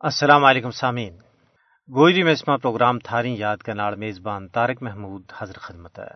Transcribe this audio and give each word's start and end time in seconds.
السلام 0.00 0.44
علیکم 0.44 0.70
سامعین۔ 0.70 1.16
گوجری 1.94 2.22
میں 2.22 2.32
اسما 2.32 2.56
پروگرام 2.56 2.98
تھاری 2.98 3.34
یاد 3.38 3.56
کا 3.56 3.74
ناڑ 3.74 3.94
میزبان 3.94 4.48
طارق 4.48 4.82
محمود 4.82 5.22
حضر 5.38 5.58
خدمت 5.58 5.98
ہے۔ 5.98 6.08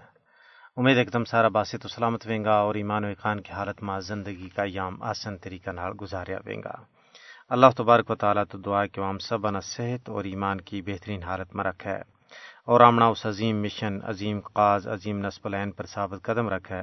امید 0.77 0.97
ہے 0.97 1.05
کہ 1.05 1.11
تم 1.11 1.25
سارا 1.25 1.49
باسط 1.49 1.85
و 1.85 1.89
سلامت 1.89 2.27
وینگا 2.27 2.55
اور 2.55 2.75
ایمان 2.75 3.05
و 3.05 3.07
اقان 3.07 3.41
کی 3.41 3.53
حالت 3.53 3.83
میں 3.83 4.01
زندگی 4.01 4.49
کا 4.49 4.63
یام 4.67 5.03
آسن 5.03 5.37
طریقہ 5.37 5.71
نال 5.71 5.93
گزاریا 6.01 6.39
وینگا 6.45 6.75
اللہ 7.49 7.67
تبارک 7.77 8.11
و 8.11 8.15
تعالیٰ 8.15 8.45
تو 8.51 8.59
دعا 8.59 8.87
کہ 8.87 9.01
ہم 9.01 9.19
سب 9.19 9.47
انا 9.47 9.61
صحت 9.61 10.09
اور 10.09 10.25
ایمان 10.25 10.61
کی 10.61 10.83
بہترین 10.83 11.23
حالت 11.23 11.55
میں 11.55 11.65
رکھے۔ 11.65 11.97
اور 12.67 12.81
آمنا 12.81 13.07
اس 13.07 13.27
عظیم 13.27 13.63
مشن، 13.63 13.99
عظیم 14.03 14.41
قاز، 14.41 14.89
عظیم 14.89 15.27
نصب 15.27 15.47
العین 15.47 15.71
پر 15.71 15.87
ثابت 15.87 16.23
قدم 16.23 16.49
رکھے۔ 16.49 16.83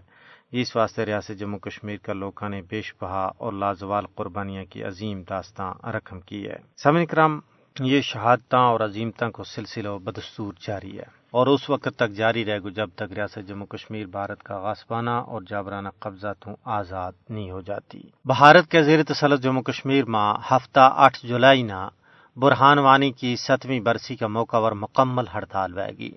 اس 0.52 0.75
واسطے 0.75 1.05
ریاست 1.05 1.39
جموں 1.39 1.59
کشمیر 1.59 1.98
کا 1.98 2.14
لوگوں 2.14 2.50
نے 2.50 2.61
بیش 2.70 2.93
بہا 3.02 3.29
اور 3.38 3.54
لازوال 3.54 4.05
قربانیاں 4.16 4.66
کی 4.66 4.84
عظیم 4.84 5.21
داستان 5.29 5.89
رقم 5.89 6.20
کی 6.20 6.47
ہے۔ 6.47 6.55
سمن 6.84 7.05
کرام، 7.05 7.39
یہ 7.79 8.02
شہادتاں 8.02 8.60
اور 8.60 8.79
عظیمتاں 8.79 9.29
کو 9.29 9.43
سلسلہ 9.43 9.89
بدستور 9.89 10.54
جاری 10.61 10.97
ہے 10.97 11.04
اور 11.32 11.47
اس 11.47 11.69
وقت 11.69 11.89
تک 11.96 12.11
جاری 12.11 12.46
رہے 12.46 12.60
گو 12.60 12.69
جب 12.69 12.89
تک 12.96 13.14
ریاست 13.14 13.47
جموں 13.47 13.68
کشمیر 13.68 14.05
بھارت 14.05 14.43
کا 14.43 14.57
غاسبانہ 14.57 15.10
اور 15.10 15.41
جابرانہ 15.47 15.89
قبضہ 16.00 16.33
تو 16.39 16.52
آزاد 16.64 17.11
نہیں 17.29 17.52
ہو 17.52 17.61
جاتی۔ 17.61 18.02
بھارت 18.25 18.71
کے 18.71 18.83
زیر 18.83 19.04
تسلط 19.04 19.41
جموں 19.41 19.61
کشمیر 19.61 20.05
میں 20.05 20.33
ہفتہ 20.52 20.89
آٹھ 20.93 21.25
جولائی 21.25 21.64
نا 21.64 21.89
برہان 22.38 22.79
وانی 22.79 23.11
کی 23.11 23.36
ستویں 23.36 23.79
برسی 23.79 24.16
کا 24.16 24.27
موقع 24.27 24.60
پر 24.60 24.71
مکمل 24.71 25.24
ہڑتال 25.33 25.74
بہ 25.74 25.91
گی۔ 25.97 26.11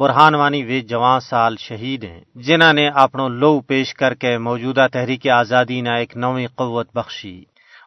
برہان 0.00 0.34
وانی 0.34 0.64
وہ 0.64 0.88
جوان 0.88 1.20
سال 1.20 1.56
شہید 1.56 2.04
ہیں 2.04 2.20
جنہوں 2.34 2.72
نے 2.72 2.88
اپنوں 2.88 3.28
لو 3.28 3.60
پیش 3.60 3.94
کر 3.94 4.14
کے 4.14 4.38
موجودہ 4.38 4.86
تحریک 4.92 5.28
آزادی 5.28 5.80
نہ 5.80 5.88
ایک 5.88 6.16
نویں 6.16 6.46
قوت 6.54 6.88
بخشی۔ 6.94 7.44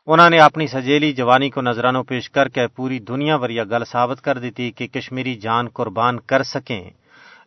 انہوں 0.08 0.30
نے 0.30 0.40
اپنی 0.40 0.68
سجیلی 0.68 1.14
جوانی 1.14 1.50
کو 1.50 1.62
نظرانوں 1.62 2.04
پیش 2.04 2.30
کر 2.30 2.48
کے 2.48 2.68
پوری 2.68 3.00
دنیا 3.00 3.38
پر 3.38 3.50
یہ 3.50 3.62
گل 3.64 3.84
ثابت 3.86 4.22
کر 4.22 4.38
دی 4.38 4.52
تھی 4.52 4.72
کہ 4.72 4.88
کشمیری 4.88 5.36
جان 5.36 5.68
قربان 5.68 6.20
کر 6.20 6.44
سکیں۔ 6.44 6.90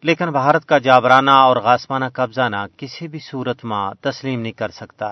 لیکن 0.03 0.31
بھارت 0.31 0.65
کا 0.65 0.79
جابرانہ 0.79 1.31
اور 1.31 1.57
غاسمانہ 1.57 2.05
قبضہ 2.13 2.49
نہ 2.49 2.67
کسی 2.77 3.09
بھی 3.09 3.19
صورت 3.19 3.65
میں 3.65 3.95
تسلیم 4.01 4.41
نہیں 4.41 4.53
کر 4.53 4.69
سکتا۔ 4.69 5.11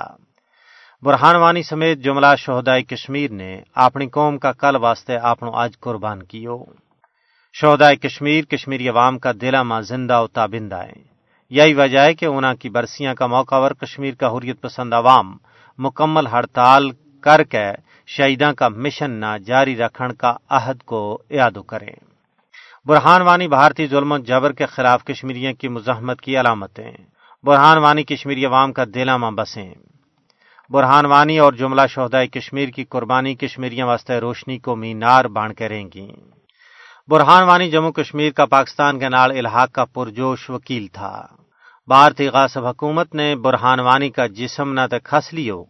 برہان 1.02 1.36
وانی 1.36 1.62
سمیت 1.62 1.98
جملہ 1.98 2.36
شہدائے 2.38 2.82
کشمیر 2.82 3.30
نے 3.30 3.60
اپنی 3.74 4.06
قوم 4.06 4.38
کا 4.38 4.52
کل 4.52 4.76
واسطے 4.76 5.16
اپنوں 5.16 5.52
آج 5.54 5.72
قربان 5.80 6.22
کیو۔ 6.22 6.64
شہدائے 7.60 7.96
کشمیر 7.96 8.44
کشمیری 8.44 8.88
عوام 8.88 9.18
کا 9.18 9.32
دلہ 9.40 9.62
ماں 9.62 9.80
زندہ 9.80 10.22
و 10.22 10.26
تابندہ 10.26 10.76
ہے۔ 10.76 10.92
یہی 11.50 11.74
وجہ 11.74 11.98
ہے 11.98 12.14
کہ 12.14 12.26
انہوں 12.26 12.54
کی 12.54 12.68
برسیاں 12.68 13.14
کا 13.14 13.26
موقع 13.26 13.54
ور 13.54 13.70
کشمیر 13.70 14.14
کا 14.14 14.28
حریت 14.28 14.60
پسند 14.60 14.92
عوام 14.92 15.36
مکمل 15.78 16.26
ہڑتال 16.26 16.90
کر 17.20 17.44
کے 17.44 17.64
شہیداں 18.06 18.52
کا 18.52 18.68
مشن 18.68 19.10
نہ 19.10 19.38
جاری 19.46 19.76
رکھن 19.76 20.12
کا 20.12 20.36
عہد 20.50 20.82
کو 20.82 21.22
یاد 21.30 21.50
کریں۔ 21.66 21.94
برہان 22.86 23.22
وانی 23.22 23.48
بھارتی 23.48 23.86
ظلم 23.86 24.12
و 24.12 24.18
جبر 24.18 24.52
کے 24.52 24.66
خلاف 24.66 25.04
کشمیریوں 25.04 25.52
کی 25.52 25.68
مزاحمت 25.68 26.20
کی 26.20 26.40
علامتیں۔ 26.40 26.92
برہان 27.44 27.78
وانی 27.78 28.02
کشمیری 28.02 28.46
عوام 28.46 28.72
کا 28.72 28.84
دلہ 28.94 29.16
ماں 29.16 29.30
بسیں۔ 29.30 29.74
برہان 30.70 31.06
وانی 31.06 31.38
اور 31.38 31.52
جملہ 31.52 31.82
شہدائے 31.88 32.26
کشمیر 32.26 32.68
کی 32.68 32.84
قربانی 32.84 33.34
کشمیریوں 33.34 33.88
واسطے 33.88 34.18
روشنی 34.18 34.58
کو 34.58 34.76
مینار 34.76 35.24
بان 35.24 35.54
کریں 35.54 35.88
گی۔ 35.94 36.12
برہان 37.08 37.42
وانی 37.42 37.70
جموں 37.70 37.92
کشمیر 37.92 38.30
کا 38.30 38.46
پاکستان 38.46 38.98
کے 38.98 39.08
نال 39.08 39.30
الحاق 39.30 39.72
کا 39.72 39.84
پرجوش 39.84 40.50
وکیل 40.50 40.86
تھا۔ 40.86 41.26
بھارتی 41.86 42.28
غاصب 42.28 42.66
حکومت 42.66 43.14
نے 43.14 43.36
برہان 43.36 43.80
وانی 43.80 44.10
کا 44.10 44.26
جسم 44.26 44.72
نہ 44.72 44.80
تو 44.90 44.96
کھس 45.04 45.32
لیو، 45.32 45.64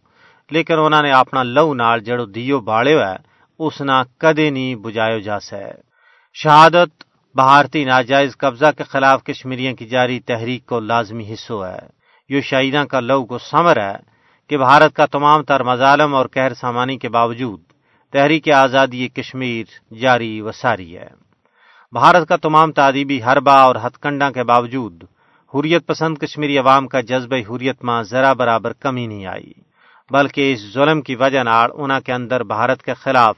لیکن 0.50 0.78
انہوں 0.78 1.02
نے 1.02 1.10
اپنا 1.12 1.42
لو 1.42 1.74
نال 1.74 2.00
جڑو 2.00 2.24
دیو 2.24 2.60
باڑے 2.60 2.94
ہے، 3.04 3.16
اس 3.58 3.80
نہ 3.80 4.02
کدے 4.18 4.50
نہیں 4.50 4.74
بجایا 4.74 5.18
جا 5.18 5.40
سکے 5.40 5.72
شہادت 6.34 7.04
بھارتی 7.34 7.84
ناجائز 7.84 8.36
قبضہ 8.36 8.70
کے 8.76 8.84
خلاف 8.84 9.24
کشمیریوں 9.24 9.74
کی 9.76 9.86
جاری 9.86 10.20
تحریک 10.20 10.66
کو 10.66 10.80
لازمی 10.80 11.32
حصہ 11.32 11.52
ہے۔ 11.52 11.86
یہ 12.28 12.40
شہیداں 12.40 12.84
کا 12.84 13.00
لو 13.00 13.24
کو 13.24 13.38
سمر 13.38 13.76
ہے 13.76 13.96
کہ 14.48 14.58
بھارت 14.58 14.94
کا 14.94 15.06
تمام 15.06 15.42
تر 15.42 15.62
مظالم 15.62 16.14
اور 16.14 16.26
قہر 16.26 16.54
سامانی 16.54 16.98
کے 16.98 17.08
باوجود 17.08 17.60
تحریک 18.12 18.48
آزادی 18.50 19.08
کشمیر 19.08 19.66
جاری 20.00 20.40
و 20.40 20.52
ساری 20.52 20.96
ہے۔ 20.96 21.23
بھارت 21.94 22.28
کا 22.28 22.36
تمام 22.36 22.72
تعدیبی 22.72 23.22
حربہ 23.22 23.50
اور 23.50 23.76
ہتھ 23.76 23.98
کنڈا 24.02 24.30
کے 24.30 24.42
باوجود 24.42 25.04
حریت 25.52 25.86
پسند 25.86 26.18
کشمیری 26.18 26.58
عوام 26.58 26.86
کا 26.88 27.00
جذبہ 27.00 27.36
حریت 27.36 27.84
ماں 27.84 28.02
ذرا 28.02 28.32
برابر 28.32 28.72
کمی 28.72 29.06
نہیں 29.06 29.26
آئی، 29.26 29.52
بلکہ 30.10 30.52
اس 30.52 30.72
ظلم 30.74 31.02
کی 31.02 31.14
وجہ 31.14 31.42
نال 31.42 31.70
انہوں 31.74 32.00
کے 32.00 32.12
اندر 32.12 32.42
بھارت 32.44 32.82
کے 32.82 32.94
خلاف 32.94 33.36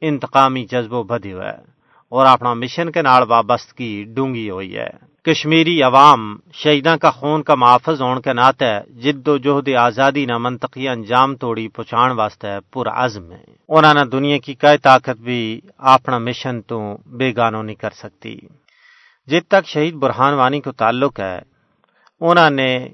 انتقامی 0.00 0.64
جذبہ 0.64 1.02
بدھی 1.02 1.32
ہوا 1.32 1.44
ہے 1.44 1.64
اور 2.12 2.26
اپنا 2.26 2.54
مشن 2.54 2.92
کے 2.92 3.02
نال 3.02 3.22
وابستگی 3.28 4.04
ڈونگی 4.04 4.50
ہوئی 4.50 4.76
ہے۔ 4.76 4.90
کشمیری 5.28 5.82
عوام 5.82 6.36
شہیداں 6.52 6.96
کا 6.96 7.10
خون 7.10 7.42
کا 7.42 7.54
محافظ 7.54 8.02
ہونے 8.02 8.20
کے 8.20 8.32
ناطے 8.32 8.70
جد 8.90 9.28
و 9.28 9.36
جہد 9.36 9.68
آزادی 9.78 10.26
نہ 10.26 10.38
منطقی 10.38 10.88
انجام 10.88 11.36
توڑی 11.36 11.68
پہنچان 11.68 12.10
واسطے 12.10 12.48
پر 12.72 12.88
عزم 12.88 13.32
ہے 13.32 13.42
انہوں 13.68 13.94
نے 13.94 14.04
دنیا 14.04 14.38
کی 14.38 14.54
کئی 14.54 14.78
طاقت 14.78 15.20
بھی 15.20 15.60
اپنا 15.78 16.18
مشن 16.18 16.62
تو 16.62 16.96
بے 17.06 17.36
گانو 17.36 17.62
نہیں 17.62 17.76
کر 17.76 17.90
سکتی۔ 17.90 18.38
جب 19.26 19.40
تک 19.48 19.66
شہید 19.66 19.94
برہان 19.94 20.34
وانی 20.34 20.60
کو 20.60 20.72
تعلق 20.72 21.20
ہے 21.20 21.38
انہوں 22.20 22.50
نے 22.50 22.88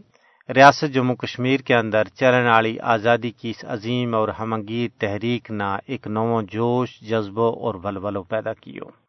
ریاست 0.48 0.94
جموں 0.94 1.16
کشمیر 1.16 1.60
کے 1.60 1.74
اندر 1.74 2.02
چلنے 2.04 2.50
والی 2.50 2.78
آزادی 2.80 3.30
کی 3.30 3.50
اس 3.50 3.64
عظیم 3.68 4.14
اور 4.14 4.28
ہمنگیر 4.28 4.88
تحریک 5.00 5.50
نہ 5.50 5.76
ایک 5.86 6.06
نو 6.06 6.42
جوش، 6.42 7.00
جذبوں 7.00 7.52
اور 7.52 7.74
ولولو 7.84 8.22
پیدا 8.22 8.52
کیو 8.52 9.03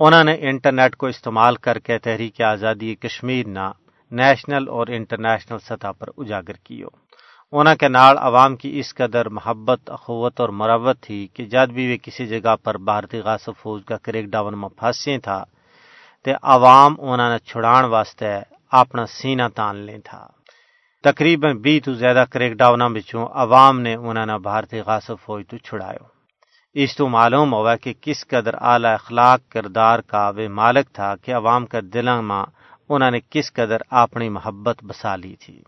انہوں 0.00 0.24
نے 0.24 0.36
انٹرنیٹ 0.40 0.96
کو 0.96 1.06
استعمال 1.06 1.56
کر 1.56 1.78
کے 1.78 1.98
تحریک 1.98 2.40
آزادی 2.40 2.94
کشمیر 2.94 3.46
نہ 3.46 3.70
نیشنل 4.10 4.68
اور 4.68 4.86
انٹرنیشنل 4.86 5.58
سطح 5.58 5.92
پر 5.98 6.08
اجاگر 6.16 6.56
کیو۔ 6.64 6.88
انہوں 7.52 7.74
کے 7.74 7.88
نال 7.88 8.18
عوام 8.18 8.56
کی 8.56 8.78
اس 8.80 8.94
قدر 8.94 9.28
محبت، 9.28 9.90
اخوت 9.90 10.40
اور 10.40 10.48
مروت 10.48 11.00
تھی 11.00 11.26
کہ 11.34 11.44
جد 11.44 11.72
بھی 11.72 11.92
وہ 11.92 11.96
کسی 12.02 12.26
جگہ 12.26 12.54
پر 12.64 12.78
بھارتی 12.78 13.18
غاصب 13.18 13.52
فوج 13.58 13.84
کا 13.84 13.96
کریک 13.96 14.26
ڈاؤن 14.26 14.58
میں 14.58 14.68
پھنسے 14.68 15.18
تھا، 15.18 15.44
تے 16.24 16.32
عوام 16.42 16.94
انہوں 16.98 17.30
نے 17.30 17.38
چھڑان 17.38 17.84
واسطے 17.84 18.32
اپنا 18.72 19.06
سینہ 19.06 19.46
تان 19.54 19.76
لیں 19.76 19.98
تھا۔ 20.04 20.26
تقریباً 21.04 21.56
بی 21.58 21.80
تو 21.80 21.94
زیادہ 21.94 22.24
کریک 22.30 22.52
ڈاؤن 22.52 22.92
بچوں 22.92 23.26
عوام 23.32 23.80
نے 23.80 23.94
انہوں 23.94 24.26
نے 24.26 24.38
بھارتی 24.38 24.80
غاصب 24.80 25.16
فوج 25.24 25.42
تو 25.50 25.56
چھڑایو۔ 25.58 26.15
اس 26.78 26.96
تو 26.96 27.08
معلوم 27.08 27.54
ہوا 27.54 27.76
کہ 27.76 27.92
کس 28.00 28.26
قدر 28.26 28.54
اعلی 28.60 28.88
اخلاق 28.88 29.40
کردار 29.48 29.98
کا 29.98 30.32
وہ 30.36 30.48
مالک 30.48 30.86
تھا 30.92 31.16
کہ 31.16 31.34
عوام 31.34 31.66
کا 31.66 31.78
دلوں 31.94 32.22
میں 32.22 32.44
انہوں 32.88 33.10
نے 33.10 33.20
کس 33.30 33.52
قدر 33.52 33.76
اپنی 33.90 34.28
محبت 34.28 34.84
بسا 34.84 35.16
لی 35.16 35.36
تھی۔ 35.40 35.62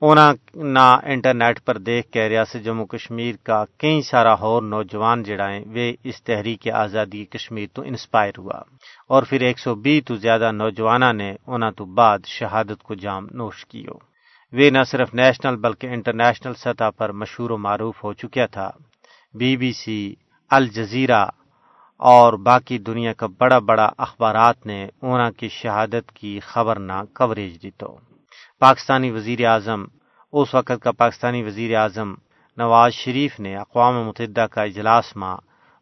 انہوں 0.00 0.32
نہ 0.54 0.96
انٹرنیٹ 1.02 1.64
پر 1.64 1.78
دیکھ 1.78 2.10
کے 2.10 2.28
ریاست 2.28 2.64
جموں 2.64 2.86
کشمیر 2.86 3.34
کا 3.42 3.64
کئی 3.78 4.02
سارا 4.02 4.32
اور 4.32 4.62
نوجوان 4.62 5.22
جڑائیں 5.22 5.64
وہ 5.64 5.92
اس 6.04 6.22
تحریک 6.22 6.68
آزادی 6.68 7.24
کشمیر 7.24 7.66
تو 7.74 7.82
انسپائر 7.82 8.32
ہوا۔ 8.38 8.60
اور 9.08 9.22
پھر 9.22 9.40
ایک 9.40 9.58
سو 9.58 9.74
بی 9.74 10.00
تو 10.00 10.16
زیادہ 10.16 10.52
نوجوانہ 10.52 11.12
نے 11.12 11.36
انہوں 11.46 11.70
تو 11.70 11.84
بعد 11.84 12.18
شہادت 12.26 12.82
کو 12.82 12.94
جام 12.94 13.26
نوش 13.30 13.66
کیو۔ 13.66 13.94
وہ 14.52 14.70
نہ 14.70 14.82
صرف 14.86 15.14
نیشنل 15.14 15.56
بلکہ 15.56 15.86
انٹرنیشنل 15.86 16.54
سطح 16.54 16.90
پر 16.96 17.12
مشہور 17.12 17.50
و 17.50 17.58
معروف 17.58 18.04
ہو 18.04 18.12
چکیا 18.12 18.46
تھا۔ 18.46 18.70
بی 19.34 19.56
بی 19.56 19.72
سی 19.72 20.14
الجزیرہ 20.54 21.26
اور 21.96 22.32
باقی 22.32 22.78
دنیا 22.78 23.12
کا 23.12 23.26
بڑا 23.38 23.58
بڑا 23.58 23.90
اخبارات 23.98 24.66
نے 24.66 24.88
اونا 25.00 25.30
کی 25.30 25.48
شہادت 25.48 26.12
کی 26.12 26.40
خبر 26.40 26.78
نہ 26.78 26.92
کوریج 27.14 27.62
دی 27.62 27.70
تو۔ 27.70 27.98
پاکستانی 28.60 29.10
وزیر 29.10 29.46
اعظم، 29.46 29.84
اس 30.32 30.54
وقت 30.54 30.82
کا 30.82 30.92
پاکستانی 30.92 31.42
وزیر 31.42 31.76
اعظم 31.76 32.14
نواز 32.56 32.92
شریف 32.92 33.40
نے 33.40 33.56
اقوام 33.56 34.04
متحدہ 34.04 34.46
کا 34.50 34.62
اجلاس 34.62 35.16
ماں 35.16 35.36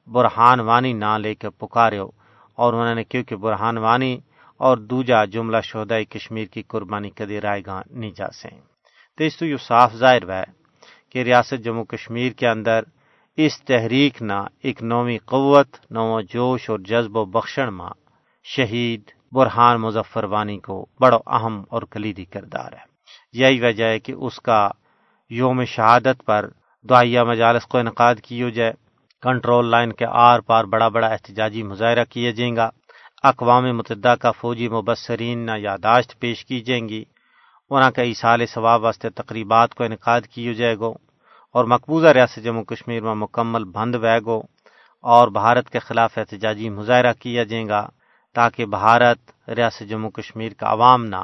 برہان 0.07 0.61
وانی 0.61 0.93
نہ 0.93 1.19
لے 1.19 1.35
کے 1.35 1.51
پکارو 1.51 2.11
اور 2.55 2.73
انہوں 2.73 2.95
نے 2.95 3.05
کیونکہ 3.05 3.37
برہان 3.37 3.79
وانی 3.79 4.19
اور 4.57 4.77
دوجا 4.77 5.25
جملہ 5.25 5.61
شہدائی 5.61 6.05
کشمیر 6.05 6.47
کی 6.47 6.63
قربانی 6.63 7.11
کدی 7.11 7.41
رائے 7.41 7.63
گاہ 7.67 7.83
نہیں 7.91 8.11
جا 8.17 8.29
سیں۔ 8.31 8.61
تو 9.19 9.25
اس 9.25 9.37
تو 9.37 9.47
یہ 9.47 9.57
صاف 9.57 9.95
ظاہر 9.95 10.31
ہے 10.31 10.45
کہ 11.13 11.19
ریاست 11.23 11.65
جموں 11.65 11.85
کشمیر 11.85 12.33
کے 12.33 12.49
اندر 12.49 12.81
اس 13.37 13.63
تحریک 13.63 14.23
نہ 14.23 14.33
ایک 14.63 14.83
نویں 14.83 15.19
قوت 15.25 15.67
نو 15.91 16.21
جوش 16.21 16.71
اور 16.71 16.79
جذب 16.79 17.17
و 17.17 17.25
بخشن 17.25 17.69
ماں 17.69 17.91
شہید 18.45 19.03
برہان 19.33 19.77
مظفر 19.77 20.25
وانی 20.25 20.59
کو 20.59 20.87
بڑا 21.01 21.19
اہم 21.27 21.65
اور 21.71 21.83
کلیدی 21.83 22.25
کردار 22.25 22.73
ہے۔ 22.73 22.85
یہی 23.33 23.61
وجہ 23.61 23.85
ہے 23.85 23.99
کہ 23.99 24.13
اس 24.13 24.41
کا 24.41 24.71
یوم 25.31 25.65
شہادت 25.65 26.25
پر 26.27 26.49
دعائیہ 26.89 27.21
مجالس 27.21 27.67
کو 27.67 27.79
انعقاد 27.79 28.15
کیے 28.15 28.51
جائے۔ 28.51 28.73
کنٹرول 29.23 29.67
لائن 29.67 29.93
کے 29.93 30.07
آر 30.11 30.41
پار 30.41 30.65
بڑا 30.65 30.89
بڑا 30.89 31.07
احتجاجی 31.07 31.63
مظاہرہ 31.63 32.05
کیے 32.05 32.33
جائیں 32.33 32.57
گا۔ 32.57 32.71
اقوام 33.23 33.77
متحدہ 33.77 34.15
کا 34.21 34.31
فوجی 34.31 34.69
مبصرین 34.69 35.39
نہ 35.39 35.53
یاداشت 35.57 36.21
پیش 36.21 36.45
کی 36.45 36.61
جائیں 36.61 36.89
گی۔ 36.89 37.05
انہوں 37.71 37.91
کا 37.91 38.03
اصال 38.03 38.47
ثواب 38.47 38.83
واسطے 38.83 39.11
تقریبات 39.11 39.75
کو 39.75 39.85
انعقاد 39.85 40.21
کیے 40.21 40.55
جائے 40.55 40.79
گا 40.79 41.12
اور 41.55 41.65
مقبوضہ 41.65 42.07
ریاست 42.07 42.45
جموں 42.45 42.65
کشمیر 42.65 43.03
میں 43.03 43.15
مکمل 43.15 43.65
بند 43.65 43.95
وے 43.95 44.19
گو 44.27 44.43
اور 45.05 45.29
بھارت 45.29 45.71
کے 45.71 45.79
خلاف 45.79 46.19
احتجاجی 46.19 46.69
مظاہرہ 46.71 47.13
کیا 47.13 47.45
جائے 47.45 47.69
گا 47.69 47.89
تاکہ 48.35 48.67
بھارت 48.67 49.49
ریاست 49.49 49.89
جموں 49.89 50.11
کشمیر 50.11 50.53
کا 50.53 50.67
عوام 50.73 51.05
نہ 51.05 51.23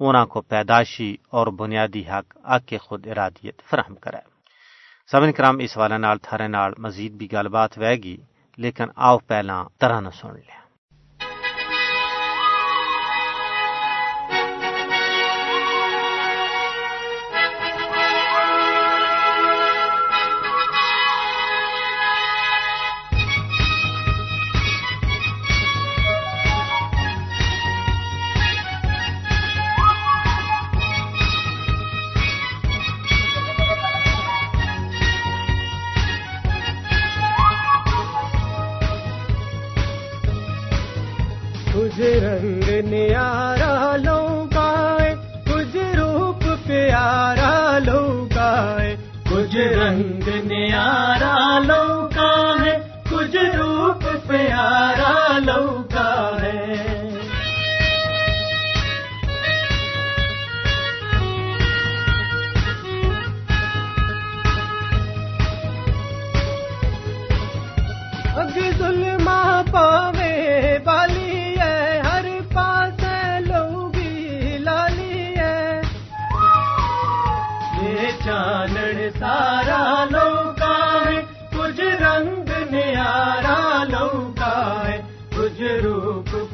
اونا 0.00 0.24
کو 0.24 0.40
پیدائشی 0.40 1.16
اور 1.30 1.46
بنیادی 1.46 2.02
حق 2.08 2.36
اک 2.44 2.66
کے 2.66 2.78
خود 2.78 3.06
ارادیت 3.06 3.62
فراہم 3.70 3.94
کرے۔ 3.94 4.20
سبن 5.10 5.32
کرام، 5.32 5.58
اس 5.58 5.76
والے 5.76 5.98
نال، 5.98 6.18
تھرے 6.18 6.48
نال 6.48 6.72
مزید 6.78 7.12
بھی 7.12 7.32
گل 7.32 7.48
بات 7.48 7.78
وے 7.78 7.94
گی 7.96 8.16
لیکن 8.56 8.84
آؤ 8.96 9.18
پہلا 9.18 9.62
طرح 9.78 10.00
نہ 10.00 10.08
سن 10.20 10.34
لیا 10.34 10.61
جنوب 53.32 54.02
روپ 54.04 54.26
پیارا 54.28 55.21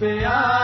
روپ 0.00 0.10
پیارا 0.10 0.57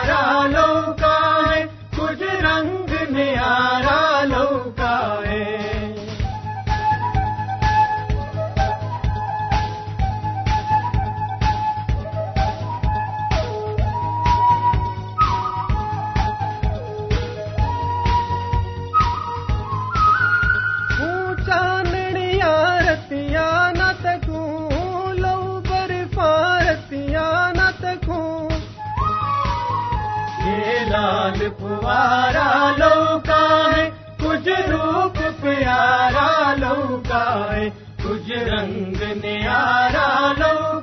یہ 31.25 31.31
لال 31.31 31.49
پوارا 31.51 32.71
لوکا 32.79 33.43
ہے 33.77 33.89
کچھ 34.21 34.49
روپ 34.69 35.19
پیارا 35.41 36.55
لوکا 36.59 37.25
ہے 37.53 37.69
کچھ 38.05 38.31
رنگ 38.31 39.03
نیارا 39.25 40.33
لوکا 40.39 40.74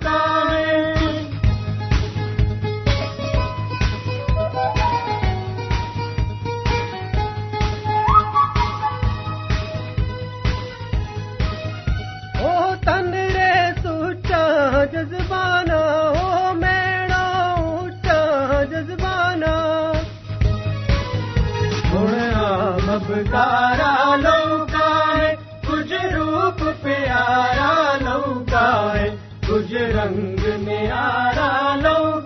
تارا 23.31 24.16
لوکا 24.16 25.18
ہے 25.18 25.36
کچھ 25.68 25.94
روپ 25.94 26.63
پیارا 26.84 27.98
لوکا 28.02 28.94
ہے۔ 28.96 29.10
کچھ 29.48 29.74
رنگ 29.74 30.63
میں 30.63 30.92
آرا 30.92 31.75
لوکا 31.75 32.20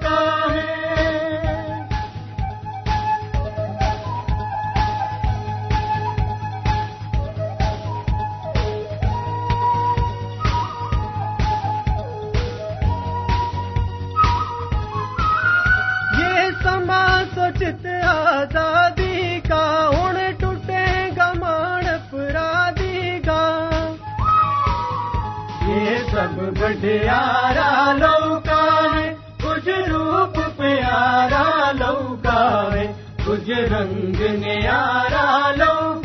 سب 26.15 26.37
بٹیارا 26.59 27.93
لوکا 27.93 28.61
ہے 28.93 29.13
کچھ 29.43 29.67
روپ 29.89 30.37
پیارا 30.57 31.71
لوکا 31.71 32.43
ہے 32.73 32.85
کچھ 33.25 33.49
رنگ 33.71 34.21
نیارا 34.39 35.51
لوکا 35.57 36.04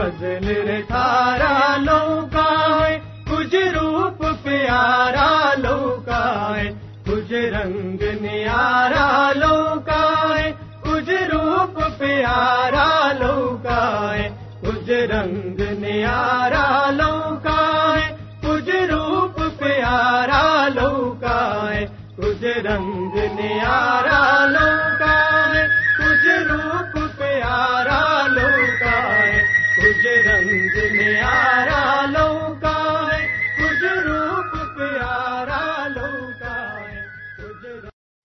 فضل 0.00 0.46
رے 0.66 0.80
تھارا 0.88 1.76
لوکا 1.76 2.44
ہے، 2.80 2.98
کچھ 3.30 3.54
روپ 3.74 4.24
پیارا 4.42 5.54
لوکا 5.56 6.22
ہے، 6.56 6.68
کچھ 7.06 7.32
رنگ 7.32 8.02
نیارا 8.20 9.32
لوکا 9.36 10.02
ہے، 10.38 10.50
کچھ 10.82 11.10
روپ 11.32 11.80
پیارا 11.98 12.88
لوکا 13.18 13.82
ہے، 14.14 14.28
کچھ 14.62 14.90
رنگ 15.10 15.60
نیارا 15.78 16.90
لوکا 16.90 17.60
ہے، 17.96 18.08
کچھ 18.42 18.70
روپ 18.90 19.40
پیارا 19.58 20.68
لوکا 20.74 21.38
ہے، 21.70 21.86
کچھ 22.16 22.44
رنگ 22.44 23.18
نیارا 23.34 24.46
لوکا 24.46 24.89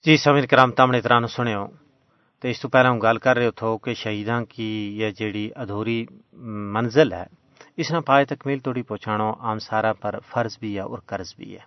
جی 0.06 0.18
سمیر 0.18 0.46
کرام 0.46 0.72
تامنے 0.72 1.02
طرح 1.02 1.20
نو 1.20 1.66
تو 2.40 2.48
اس 2.48 2.60
تو 2.60 2.70
پہلے 2.70 2.90
ہم 2.90 3.00
گل 3.00 3.18
کر 3.18 3.38
رہے 3.38 3.52
تھو 3.52 3.78
کہ 3.78 3.94
شہیداں 3.94 4.42
کی 4.46 4.98
یہ 5.00 5.12
جیڑی 5.12 5.50
ادھوری 5.56 6.06
منزل 6.74 7.14
ہے، 7.14 7.24
اس 7.78 7.92
نے 7.92 8.00
پائے 8.00 8.26
تکمیل 8.26 8.60
توڑی 8.60 8.82
پہنچانا 8.82 9.30
عام 9.40 9.60
سارا 9.60 9.94
پر 9.94 10.20
فرض 10.20 10.58
بھی 10.60 10.76
ہے 10.76 10.82
اور 10.82 11.00
قرض 11.06 11.36
بھی 11.36 11.54
ہے۔ 11.54 11.64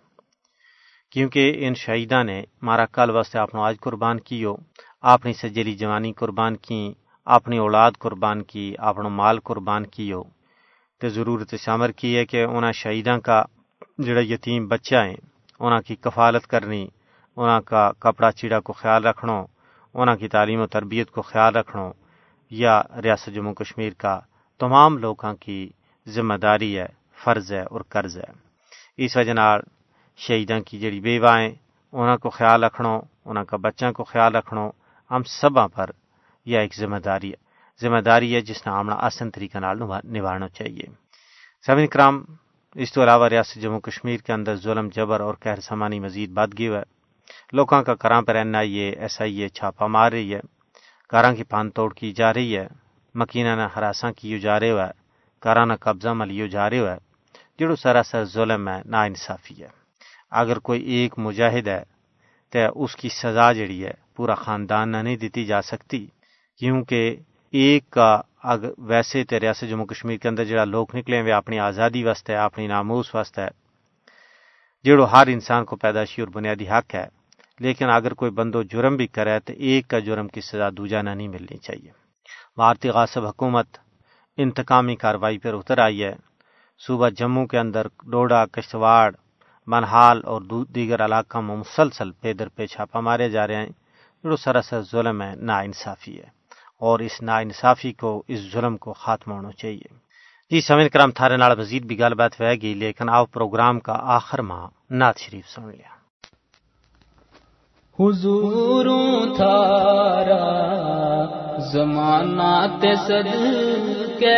کیونکہ 1.10 1.52
ان 1.58 1.74
شہیداں 1.74 2.24
نے 2.24 2.44
مارا 2.62 2.86
کل 2.86 3.10
واسطے 3.10 3.38
اپنا 3.38 3.60
آج 3.60 3.76
قربان 3.80 4.20
کیو، 4.20 4.54
اپنی 5.02 5.32
سجلی 5.32 5.74
جوانی 5.74 6.12
قربان 6.12 6.56
کی 6.56 6.92
اپنی 7.26 7.58
اولاد 7.58 7.92
قربان 7.98 8.42
کی 8.42 8.74
اپنا 8.78 9.08
مال 9.08 9.40
قربان 9.40 9.86
کیو۔ 9.86 10.22
تو 11.00 11.08
ضرورت 11.08 11.54
شامر 11.54 11.90
کی 11.90 12.16
ہے 12.16 12.24
کہ 12.26 12.44
انہاں 12.44 12.72
شہیداں 12.72 13.18
کا 13.18 13.42
جڑا 13.98 14.20
یتیم 14.20 14.68
بچہ 14.68 14.96
ہیں 14.96 15.16
انہاں 15.60 15.80
کی 15.80 15.96
کفالت 15.96 16.46
کرنی 16.46 16.86
انہاں 17.38 17.60
کا 17.60 17.92
کپڑا 17.98 18.32
چیڑا 18.32 18.60
کو 18.60 18.72
خیال 18.72 19.06
رکھنا 19.06 19.44
انہوں 19.94 20.16
کی 20.16 20.28
تعلیم 20.28 20.60
و 20.60 20.66
تربیت 20.66 21.10
کو 21.10 21.22
خیال 21.22 21.56
رکھنا 21.56 21.90
یا 22.50 22.82
ریاست 23.02 23.34
جموں 23.34 23.54
کشمیر 23.54 23.92
کا 23.98 24.20
تمام 24.58 24.98
لوگوں 24.98 25.34
کی 25.34 25.70
ذمہ 26.08 26.34
داری 26.34 26.78
ہے، 26.78 26.86
فرض 27.24 27.52
ہے 27.52 27.62
اور 27.62 27.80
قرض 27.80 28.18
ہے۔ 28.18 28.32
اس 28.96 29.16
وجہ 29.16 29.32
نال 29.32 29.60
شہیداں 30.16 30.60
کی 30.60 30.80
جڑی 30.80 31.00
بیوائیں 31.00 31.50
انہوں 31.92 32.16
کو 32.16 32.30
خیال 32.30 32.64
رکھنا 32.64 32.98
انہوں 33.24 33.44
کا 33.44 33.56
بچوں 33.56 33.92
کو 33.92 34.04
خیال 34.04 34.34
رکھنا 34.34 34.70
ہم 35.10 35.22
سبا 35.22 35.66
پر 35.66 35.90
یہ 36.46 36.58
ایک 36.58 36.74
ذمہ 36.74 36.96
داری 36.96 37.30
ہے۔ 37.30 37.48
ذمہ 37.82 37.98
داری 37.98 38.34
ہے 38.34 38.40
جس 38.40 38.66
نے 38.66 38.72
آمنا 38.72 38.94
آسن 38.94 39.30
طریقے 39.30 39.58
نال 39.58 39.78
نبھانا 40.04 40.48
چاہیے۔ 40.48 40.86
سمن 41.66 41.86
کرام، 41.86 42.24
اس 42.74 42.92
تو 42.92 43.02
علاوہ 43.02 43.28
ریاست 43.28 43.54
جموں 43.54 43.80
کشمیر 43.80 44.16
کے 44.16 44.32
اندر 44.32 44.56
ظلم، 44.56 44.88
جبر 44.88 45.20
اور 45.20 45.34
قہر 45.34 45.60
سمانی 45.60 46.00
مزید 46.00 46.30
بد 46.30 46.58
گئی 46.58 46.68
ہے۔ 46.68 46.97
لوگوں 47.52 47.82
کا 47.82 47.94
کراں 47.94 48.22
پر 48.22 48.34
N 48.34 48.54
I 48.54 48.74
A 48.78 48.88
S 48.90 49.20
I 49.20 49.40
اے 49.42 49.48
چھاپا 49.48 49.86
مار 49.86 50.12
رہی 50.12 50.34
ہے 50.34 50.40
کاراں 51.08 51.32
کی 51.32 51.44
پان 51.44 51.70
توڑ 51.70 51.92
کی 51.94 52.12
جا 52.12 52.32
رہی 52.34 52.56
ہے، 52.56 52.66
مکینہ 53.14 53.54
نہ 53.56 53.66
ہراساں 53.76 54.12
کی 54.12 54.38
جا 54.38 54.60
رہے 54.60 54.70
ہوا 54.70 54.86
ہے 54.86 54.92
کاراں 55.42 55.66
نہ 55.66 55.72
قبضہ 55.80 56.12
ملیو 56.20 56.46
جا 56.46 56.70
رہے 56.70 56.78
ہوا 56.78 56.92
ہے 56.92 57.00
جڑو 57.58 57.76
سراسر 57.76 58.24
ظلم 58.24 58.68
ہے، 58.68 58.80
نا 58.84 59.02
انصافی 59.02 59.62
ہے۔ 59.62 59.68
اگر 60.30 60.58
کوئی 60.58 60.80
ایک 60.92 61.18
مجاہد 61.18 61.66
ہے 61.68 61.82
تو 62.52 62.58
اس 62.74 62.96
کی 62.96 63.08
سزا 63.08 63.52
جڑی 63.52 63.84
ہے، 63.84 63.92
پورا 64.16 64.34
خاندان 64.34 64.92
نہ 64.92 64.96
نہیں 64.96 65.16
دیتی 65.16 65.44
جا 65.44 65.60
سکتی، 65.62 66.06
کیونکہ 66.60 67.16
ایک 67.52 67.90
کا 67.90 68.10
اگر 68.42 68.70
ویسے 68.78 69.24
تو 69.24 69.40
ریاست 69.40 69.68
جموں 69.70 69.86
کشمیر 69.86 70.16
کے 70.16 70.28
اندر 70.28 70.44
جڑا 70.44 70.64
لوگ 70.64 70.86
نکلے 70.96 71.20
ہوئے، 71.20 71.32
اپنی 71.32 71.58
آزادی 71.58 72.04
واسطے، 72.04 72.34
اپنی 72.36 72.66
ناموس 72.66 73.14
واسطے، 73.14 73.46
جڑو 74.84 75.04
ہر 75.04 75.26
انسان 75.26 75.64
کو 75.64 75.76
پیدائشی 75.76 76.22
اور 76.22 76.28
بنیادی 76.28 76.68
حق 76.68 76.94
ہے۔ 76.94 77.06
لیکن 77.58 77.90
اگر 77.90 78.14
کوئی 78.14 78.30
بندو 78.30 78.62
جرم 78.62 78.96
بھی 78.96 79.06
کرے 79.06 79.40
تو 79.40 79.52
ایک 79.56 79.88
کا 79.88 79.98
جرم 79.98 80.28
کی 80.28 80.40
سزا 80.40 80.68
دوجا 80.76 81.02
نہ 81.02 81.10
نہیں 81.10 81.28
ملنی 81.28 81.56
چاہیے۔ 81.56 81.90
بھارتی 82.56 82.88
غاصب 82.88 83.26
حکومت 83.26 83.66
انتقامی 84.36 84.96
کارروائی 84.96 85.38
پر 85.38 85.54
اتر 85.54 85.78
آئی 85.78 86.04
ہے۔ 86.04 86.14
صوبہ 86.86 87.08
جموں 87.08 87.46
کے 87.46 87.58
اندر 87.58 87.86
ڈوڈا، 87.86 88.46
کشتواڑ 88.46 89.14
منحال 89.66 90.20
اور 90.24 90.42
دیگر 90.74 91.04
علاقوں 91.04 91.42
میں 91.42 91.56
مسلسل 91.56 92.10
پے 92.10 92.32
در 92.32 92.48
پہ 92.48 92.66
چھاپا 92.66 93.00
مارے 93.00 93.28
جا 93.28 93.46
رہے 93.46 93.56
ہیں، 93.56 93.66
جو 94.24 94.36
سراسر 94.36 94.82
ظلم 94.82 95.22
ہے 95.22 95.34
نا 95.36 95.58
انصافی 95.58 96.18
ہے۔ 96.18 96.26
اور 96.80 96.98
اس 96.98 97.22
نا 97.22 97.38
انصافی 97.38 97.92
کو، 97.92 98.22
اس 98.28 98.52
ظلم 98.52 98.76
کو 98.76 98.92
خاتمہ 98.92 99.34
ہونا 99.34 99.52
چاہیے۔ 99.52 99.94
جی 100.50 100.60
سمن 100.60 100.88
کرام، 100.88 101.10
تھارے 101.10 101.36
نال 101.36 101.58
مزید 101.58 101.84
بھی 101.84 101.98
گل 101.98 102.14
بات 102.14 102.40
ہوئے 102.40 102.54
گی، 102.54 102.74
لیکن 102.74 103.08
آؤ 103.08 103.26
پروگرام 103.26 103.80
کا 103.80 103.92
آخر 103.92 104.38
ماہ 104.38 104.66
نعت 104.90 105.18
شریف 105.18 105.48
سن 105.48 105.68
لیا۔ 105.68 105.97
حضوروں 107.98 109.34
تھارا، 109.36 110.44
زمانہ 111.72 112.50
تے 112.80 112.94
صد 113.06 113.30
کے 114.18 114.36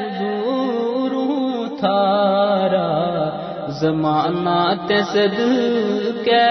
حضوروں 0.00 1.66
تھارا، 1.78 2.88
زمانہ 3.80 4.58
تے 4.88 5.00
صد 5.12 5.38
کے 6.24 6.48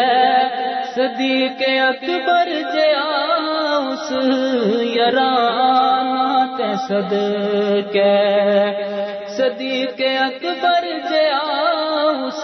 صدیق 0.95 1.61
اکبر 1.81 2.49
جیا 2.73 3.07
اس 3.89 4.11
یرانا 4.95 6.45
تے 6.57 6.71
صد 6.87 7.13
کے 7.93 8.15
صدیق 9.37 10.01
اکبر 10.21 10.87
جیا 11.09 11.78
اس 12.29 12.43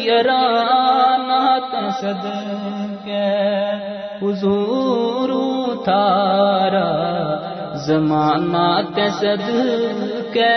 یرانا 0.00 1.38
تے 1.70 1.86
صد 2.00 2.26
کے 3.04 3.30
حضور 4.20 5.30
تھارا 5.84 6.90
زمانہ 7.86 8.66
تے 8.96 9.08
صد 9.20 9.48
کے 10.32 10.52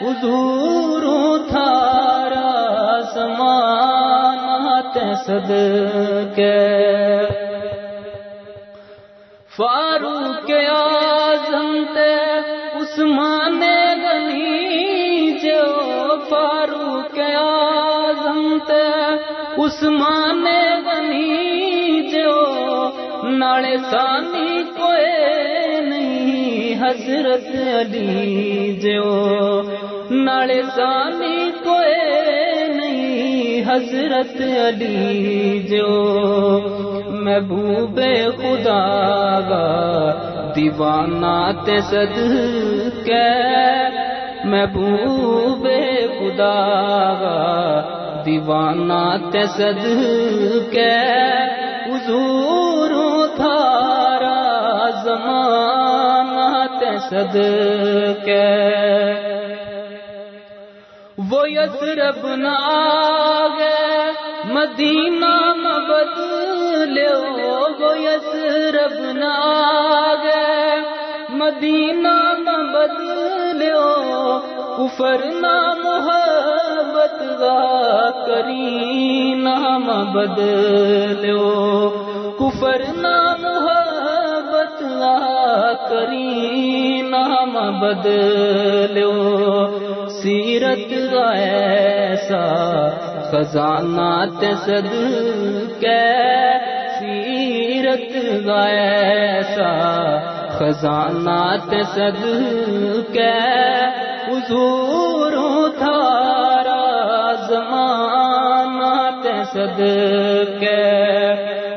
حضور 0.00 1.06
تھارا 1.48 2.50
زمانہ 3.14 4.80
تے 4.94 5.06
صد 5.26 5.52
کے 6.36 6.58
فاروق 9.52 10.50
اعظم 10.58 11.72
تے 11.94 12.10
عثمان 12.80 13.62
عثمان 19.82 20.44
غنی 20.86 22.00
جو 22.10 23.30
نالے 23.38 23.76
ثانی 23.90 24.62
کوئی 24.76 25.80
نہیں، 25.86 26.74
حضرت 26.82 27.48
علی 27.78 28.72
جو 28.82 29.62
نالے 30.10 30.60
ثانی 30.74 31.50
کوئی 31.64 32.68
نہیں، 32.76 33.62
حضرت 33.66 34.40
علی 34.66 35.58
جو 35.70 35.88
محبوب 37.24 37.98
خدا 38.38 38.84
گا 39.48 39.66
دیوانہ 40.56 41.34
تے 41.64 41.80
صد 41.90 42.14
کے 43.04 43.26
محبوب 44.52 45.66
خدا 46.18 46.54
گا 47.20 47.40
دیوانہ 48.24 49.02
تے 49.32 49.44
صد 49.48 49.84
کے 50.72 50.90
حضور 51.84 52.90
تھارا 53.36 54.36
زمانہ 55.04 56.46
تے 56.80 56.92
صد 57.08 57.36
کے 58.24 58.44
وہ 61.30 61.42
یسرب 61.50 62.26
نہ 62.36 62.54
آگے 62.70 63.80
مدینہ 64.52 65.34
مبد 65.56 66.18
لو 66.90 67.18
وہ 67.80 67.96
یسرب 67.98 69.00
نہ 69.16 69.32
آگے 69.98 70.46
مدینہ 71.36 72.16
مبد 72.40 73.00
لو 73.62 74.38
کفر 74.76 75.24
نہ 75.34 75.56
محبت 75.76 76.41
کری 78.26 79.34
نام 79.34 79.86
بدلو 80.12 81.38
کفر 82.38 82.82
نہ 82.96 83.16
محبت 83.40 84.82
گا 84.92 85.72
کری 85.88 87.00
نام 87.08 87.56
بدلو 87.80 89.10
سیرت 90.22 90.92
ایسا 91.24 92.44
خزانہ 93.30 94.10
تے 94.40 94.52
صد 94.64 94.90
کے 95.80 96.00
سیرت 96.98 98.14
ایسا 98.56 99.72
خزانہ 100.58 101.40
تے 101.70 101.82
صد 101.94 102.22
کے 103.12 103.30
حضور 104.26 105.21
صد 109.52 109.78
کے 110.60 110.82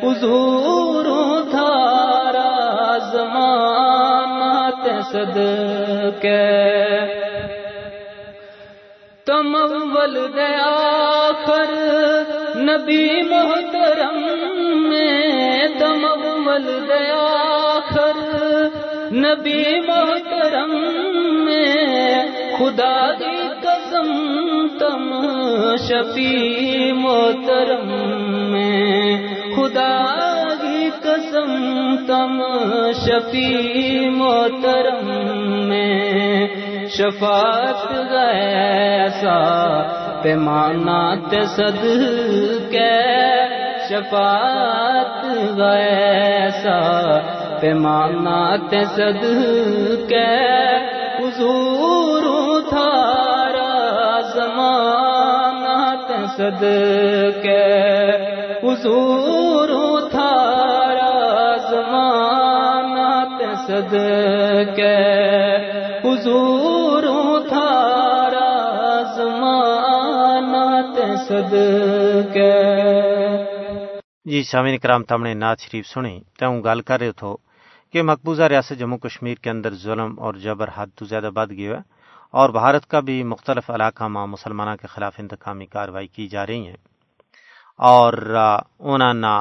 حضور 0.04 1.06
تھارا 1.52 2.98
زمانہ 3.12 4.70
تے 4.84 4.92
صد 5.12 5.38
کے 6.22 6.46
تم 9.26 9.56
اول 9.56 10.18
گیا 10.36 10.72
آخر 11.30 11.74
نبی 12.56 13.22
محترم 13.22 14.18
میں۔ 14.90 15.68
تم 15.80 16.06
اول 16.06 16.68
گیا 16.88 17.26
آخر 17.76 18.18
نبی 19.12 19.64
محترم 19.88 20.72
میں۔ 21.46 22.26
خدا 22.58 23.12
دی 23.20 23.38
قسم 23.62 24.45
تم 24.86 25.14
شفیع 25.78 26.94
محترم 26.94 27.88
میں 28.52 29.16
خدا 29.56 29.94
کی 30.62 30.90
قسم 31.04 31.52
تم 32.08 32.42
شفیع 32.94 34.10
محترم 34.10 35.10
میں، 35.68 36.48
شفاعت 36.88 38.12
ایسا 38.20 39.38
پیمانہ 40.22 41.00
تصد 41.32 41.82
کے 42.72 42.92
شفاعت 43.90 45.26
ایسا 45.72 46.80
پیمانہ 47.62 48.40
تصد 48.70 49.26
کے 50.10 50.30
حضور 51.20 52.24
تھارا 52.70 53.05
زمانہ 56.38 57.32
کے 57.44 57.64
حضور 58.64 59.70
تھارا 60.10 61.56
صدقے، 63.68 64.98
حضوروں 66.04 67.48
تھارا 67.50 68.52
زمانہ 69.16 70.94
تے 70.96 71.08
صدقے۔ 71.28 72.54
جی 74.26 74.44
سامعین 74.44 74.78
کرام، 74.78 75.04
تم 75.04 75.24
نے 75.24 75.34
نعت 75.34 75.60
شریف 75.60 75.88
سنی 75.88 76.20
تو 76.40 76.48
ہوں 76.48 76.64
گل 76.64 76.82
کر 76.82 77.00
رہے 77.00 77.12
تھو 77.12 77.36
کہ 77.94 78.02
مقبوضہ 78.02 78.44
ریاست 78.44 78.80
جموں 78.80 78.98
کشمیر 78.98 79.36
کے 79.36 79.50
اندر 79.50 79.74
ظلم 79.74 80.20
اور 80.20 80.34
جبر 80.34 80.70
حد 80.76 80.88
تو 80.96 81.06
زیادہ 81.06 81.30
بد 81.36 81.52
گیا 81.52 81.78
ہے۔ 81.78 81.82
اور 82.32 82.50
بھارت 82.50 82.88
کا 82.88 83.00
بھی 83.00 83.24
مختلف 83.24 83.70
علاقہ 83.70 84.04
میں 84.04 84.26
مسلمانوں 84.26 84.76
کے 84.78 84.88
خلاف 84.88 85.16
انتقامی 85.18 85.66
کارروائی 85.66 86.08
کی 86.08 86.28
جا 86.28 86.46
رہی 86.46 86.68
ہیں۔ 86.68 86.78
اور 87.80 88.14
انہوں 88.80 89.14
نے 89.14 89.36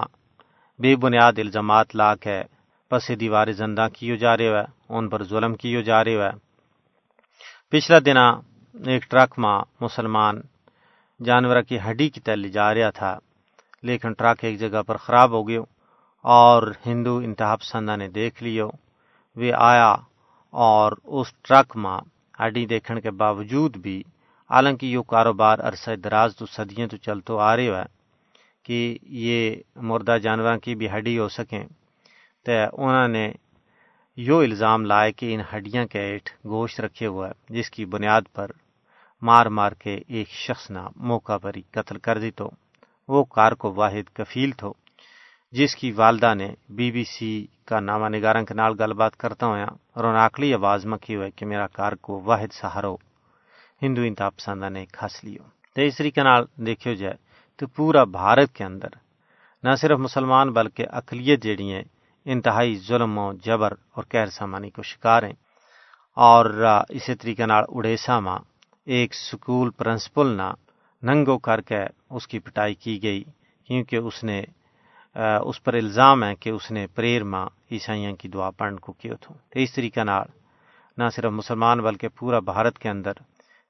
بے 0.79 0.97
بنیاد 0.97 1.33
الزامات 1.37 1.97
لا 1.97 2.15
کے 2.15 2.43
پس 2.91 3.11
دیوار 3.21 3.53
زندہ 3.53 3.87
کیو 3.93 4.17
جا 4.17 4.37
رہے 4.37 4.49
ہے 4.49 4.65
ان 4.89 5.09
پر 5.09 5.23
ظلم 5.25 5.55
کیو 5.55 5.81
جا 5.81 6.05
رہے 6.05 6.17
ہے 6.17 6.31
پچھلا 7.71 7.99
دن 8.07 8.17
ایک 8.87 9.03
ٹرک 9.11 9.39
میں 9.39 9.59
مسلمان 9.81 10.41
جانور 11.25 11.63
کی 11.63 11.79
ہڈی 11.91 12.09
کی 12.09 12.21
تل 12.21 12.49
جا 12.49 12.75
رہا 12.75 12.91
تھا، 12.91 13.19
لیکن 13.83 14.13
ٹرک 14.13 14.45
ایک 14.45 14.59
جگہ 14.61 14.83
پر 14.83 14.97
خراب 14.97 15.31
ہو 15.31 15.49
گیا 15.49 15.61
اور 16.25 16.73
ہندو 16.87 17.17
انتہا 17.19 17.57
پسندہ 17.57 17.97
نے 17.97 18.09
دیکھ 18.09 18.43
لیو۔ 18.43 18.69
وہ 19.37 19.53
آیا 19.59 19.95
اور 20.51 20.93
اس 21.05 21.33
ٹرک 21.43 21.77
میں 21.77 21.99
ہڈی 22.41 22.67
دیکھنے 22.67 23.01
کے 23.01 23.11
باوجود 23.11 23.77
بھی، 23.77 24.03
حالانکہ 24.51 24.87
یہ 24.87 25.01
کاروبار 25.07 25.59
عرصہ 25.59 25.91
دراز 25.97 26.37
تو 26.37 26.47
صدیوں 26.47 26.89
تو 26.89 26.97
چلتو 26.97 27.39
آ 27.39 27.57
رہے 27.57 27.71
ہے 27.77 27.85
کہ 28.63 28.99
یہ 29.03 29.57
مردہ 29.77 30.17
جانوروں 30.23 30.59
کی 30.59 30.75
بھی 30.75 30.87
ہڈی 30.91 31.19
ہو 31.19 31.29
سکیں۔ 31.29 31.65
تو 32.47 32.53
انہوں 32.73 33.09
نے 33.09 33.33
یو 34.17 34.39
الزام 34.39 34.85
لائے 34.85 35.13
کہ 35.13 35.35
ان 35.35 35.41
ہڈیاں 35.55 35.87
کے 35.87 36.01
ایٹ 36.01 36.31
گوشت 36.45 36.81
رکھے 36.81 37.07
ہوا 37.07 37.29
ہے 37.29 37.55
جس 37.55 37.71
کی 37.71 37.85
بنیاد 37.85 38.23
پر 38.33 38.51
مار 39.23 39.47
مار 39.47 39.73
کے 39.73 40.01
ایک 40.07 40.29
شخص 40.29 40.71
نہ 40.71 40.89
موقع 40.97 41.37
پر 41.37 41.55
ہی 41.57 41.63
قتل 41.71 41.99
کر 41.99 42.19
دی 42.19 42.31
تو 42.31 42.51
وہ 43.09 43.25
کار 43.25 43.53
کو 43.53 43.73
واحد 43.75 44.15
کفیل 44.15 44.51
تھو۔ 44.51 44.73
جس 45.55 45.77
کی 45.77 45.93
والدہ 45.93 46.35
نے 46.35 46.55
بی 46.69 46.91
بی 46.91 47.05
سی 47.05 47.47
کا 47.65 47.81
نامہ 47.81 48.17
نگاروں 48.17 48.45
کے 48.45 48.55
نال 48.55 48.73
گل 48.81 48.93
بات 48.93 49.17
کرتا 49.17 49.47
ہوا 49.47 50.01
روناکلی 50.03 50.55
آواز 50.55 50.87
میں 50.87 50.99
کی 50.99 51.17
ہوئے 51.17 51.31
کہ 51.31 51.47
میرا 51.47 51.67
کار 51.67 51.93
کو 51.93 52.23
واحد 52.25 52.53
سہارو۔ 52.53 52.97
ہندو 53.83 54.03
انتہا 54.03 54.31
پسندہ 54.31 54.69
نے 54.69 54.87
کھس 54.93 55.25
لیو۔ 55.25 55.43
تو 55.75 55.81
اس 55.81 55.97
طریقے 55.97 56.23
نال 56.23 56.45
دیکھو 56.57 56.95
جائے 56.95 57.15
تو 57.57 57.67
پورا 57.67 58.05
بھارت 58.05 58.53
کے 58.53 58.65
اندر 58.65 58.89
نہ 59.63 59.75
صرف 59.75 59.99
مسلمان 59.99 60.53
بلکہ 60.53 60.87
اقلیت 60.91 61.43
جیڑی 61.43 61.73
ہیں، 61.73 61.85
انتہائی 62.25 62.77
ظلم 62.89 63.19
و 63.19 63.33
جبر 63.33 63.73
اور 63.93 64.05
کہر 64.05 64.27
سامانی 64.27 64.71
کو 64.71 64.83
شکار 64.83 65.23
ہیں۔ 65.23 65.39
اور 66.17 66.45
اسی 66.89 67.15
طریقے 67.15 67.47
نال 67.47 67.65
اڑیسا 67.69 68.21
میں 68.21 68.39
ایک 68.85 69.15
سکول 69.15 69.71
پرنسپل 69.71 70.27
نہ 70.27 70.49
ننگو 71.03 71.39
کر 71.39 71.61
کے 71.61 71.81
اس 72.11 72.29
کی 72.29 72.39
پٹائی 72.39 72.75
کی 72.75 73.03
گئی، 73.03 73.25
کیونکہ 73.65 73.97
اس 73.97 74.25
نے 74.25 74.43
اس 75.15 75.63
پر 75.65 75.75
الزام 75.75 76.25
ہے 76.25 76.35
کہ 76.35 76.51
اس 76.51 76.71
نے 76.71 76.87
پریر 76.87 77.25
ماں 77.25 77.47
عیسائیوں 77.71 78.17
کی 78.17 78.29
دعا 78.29 78.51
پڑھن 78.51 78.79
کو 78.79 78.93
کیوں 78.93 79.17
تھو 79.21 79.35
تو 79.35 79.59
اس 79.59 79.73
طریقے 79.75 80.05
نال 80.05 80.27
نہ 80.99 81.09
صرف 81.09 81.33
مسلمان 81.33 81.79
بلکہ 81.79 82.09
پورا 82.09 82.39
بھارت 82.39 82.79
کے 82.79 82.89
اندر 82.89 83.13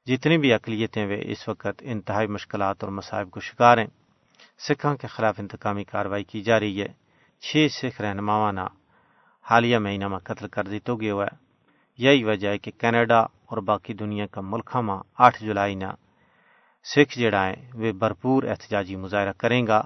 جتنی 0.06 0.38
بھی 0.38 0.52
اقلیتیں 0.52 1.06
وہ 1.06 1.16
اس 1.22 1.48
وقت 1.48 1.82
انتہائی 1.82 2.26
مشکلات 2.26 2.84
اور 2.84 2.92
مصائب 2.92 3.30
کو 3.30 3.40
شکار 3.40 3.78
ہیں۔ 3.78 3.86
سکھوں 4.58 4.96
کے 4.96 5.06
خلاف 5.06 5.34
انتقامی 5.38 5.84
کارروائی 5.84 6.24
کی 6.24 6.42
جا 6.42 6.60
رہی 6.60 6.82
ہے۔ 6.82 6.88
چھ 7.42 7.66
سکھ 7.72 8.00
رہنماواں 8.00 8.52
نہ 8.52 8.66
حالیہ 9.50 9.78
مہینہ 9.78 10.08
میں 10.08 10.18
قتل 10.18 10.48
کر 10.48 10.64
دی 10.64 10.78
گیا 11.00 11.14
ہوا 11.14 11.24
ہے۔ 11.24 11.36
یہی 11.98 12.24
وجہ 12.24 12.48
ہے 12.48 12.58
کہ 12.58 12.70
کینیڈا 12.70 13.20
اور 13.20 13.58
باقی 13.58 13.94
دنیا 13.94 14.26
کا 14.26 14.40
ملکہ 14.40 14.80
ماں 14.80 15.02
آٹھ 15.18 15.44
جولائی 15.44 15.74
نہ 15.74 15.90
سکھ 16.84 17.18
جڑا 17.18 17.46
ہے 17.46 17.70
وہ 17.74 17.92
بھرپور 17.92 18.42
احتجاجی 18.42 18.96
مظاہرہ 18.96 19.32
کریں 19.32 19.66
گا۔ 19.66 19.82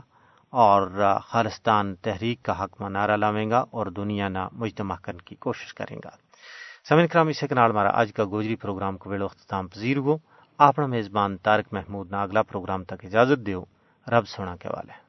اور 0.51 0.91
خالستان 1.25 1.95
تحریک 1.95 2.43
کا 2.43 2.65
حق 2.65 2.81
میں 2.81 2.91
نعرہ 2.91 3.17
لاویں 3.17 3.51
گا 3.51 3.65
اور 3.71 3.87
دنیا 3.87 4.29
نہ 4.29 4.49
مجتمع 4.53 4.97
کرنے 5.03 5.19
کی 5.25 5.35
کوشش 5.35 5.75
کریں 5.75 5.97
گا۔ 6.05 6.11
سمن 6.89 7.07
کرام 7.07 7.29
اسے 7.29 7.47
کنال 7.49 7.73
مارا 7.73 7.91
آج 8.01 8.13
کا 8.13 8.25
گوجری 8.25 8.57
پروگرام 8.57 8.97
کو 8.97 9.11
ویلو 9.11 9.25
اختتام 9.25 9.69
پذیر 9.69 9.97
ہو۔ 9.97 10.17
اپنا 10.59 10.87
میزبان 10.87 11.37
تارک 11.37 11.67
محمود 11.73 12.11
نہ 12.11 12.17
اگلا 12.17 12.43
پروگرام 12.43 12.85
تک 12.85 13.05
اجازت 13.05 13.47
دیو۔ 13.47 13.65
رب 14.07 14.29
سونا 14.29 14.57
کے 14.57 14.69
والے 14.69 15.08